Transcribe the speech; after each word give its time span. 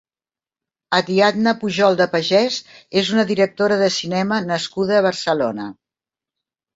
Ariadna 0.99 1.51
Pujol 1.63 1.97
de 1.99 2.07
Pagès 2.13 2.57
és 3.01 3.11
una 3.17 3.25
directora 3.33 3.77
de 3.81 3.91
cinema 3.97 4.39
nascuda 4.47 4.97
a 5.01 5.03
Barcelona. 5.07 5.69